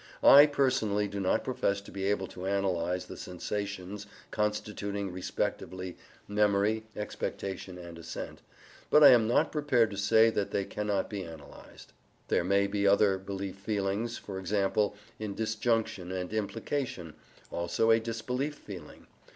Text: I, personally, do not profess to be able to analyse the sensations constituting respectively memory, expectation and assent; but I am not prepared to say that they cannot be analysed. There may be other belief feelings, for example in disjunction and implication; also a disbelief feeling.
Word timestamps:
I, 0.23 0.47
personally, 0.47 1.07
do 1.07 1.19
not 1.19 1.43
profess 1.43 1.79
to 1.81 1.91
be 1.91 2.05
able 2.07 2.25
to 2.29 2.45
analyse 2.45 3.05
the 3.05 3.15
sensations 3.15 4.07
constituting 4.31 5.11
respectively 5.11 5.95
memory, 6.27 6.87
expectation 6.95 7.77
and 7.77 7.99
assent; 7.99 8.41
but 8.89 9.03
I 9.03 9.09
am 9.09 9.27
not 9.27 9.51
prepared 9.51 9.91
to 9.91 9.97
say 9.97 10.31
that 10.31 10.49
they 10.49 10.65
cannot 10.65 11.07
be 11.07 11.21
analysed. 11.21 11.93
There 12.29 12.43
may 12.43 12.65
be 12.65 12.87
other 12.87 13.19
belief 13.19 13.57
feelings, 13.57 14.17
for 14.17 14.39
example 14.39 14.95
in 15.19 15.35
disjunction 15.35 16.11
and 16.11 16.33
implication; 16.33 17.13
also 17.51 17.91
a 17.91 17.99
disbelief 17.99 18.55
feeling. 18.55 19.05